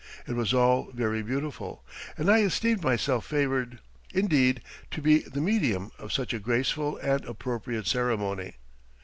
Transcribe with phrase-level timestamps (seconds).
[0.25, 1.85] It was all very beautiful,
[2.17, 3.77] and I esteemed myself favored,
[4.11, 8.55] indeed, to be the medium of such a graceful and appropriate ceremony.